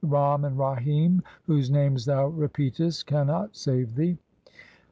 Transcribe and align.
Ram 0.03 0.45
and 0.45 0.57
Rahim 0.57 1.21
whose 1.45 1.69
names 1.69 2.05
thou 2.05 2.27
repeatest 2.31 3.05
cannot 3.05 3.55
save 3.55 3.93
thee. 3.93 4.17